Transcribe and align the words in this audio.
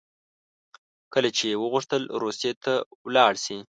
کله 1.13 1.29
چې 1.37 1.43
یې 1.51 1.59
وغوښتل 1.63 2.01
روسیې 2.21 2.51
ته 2.63 2.73
ولاړ 3.05 3.33
شي. 3.45 3.57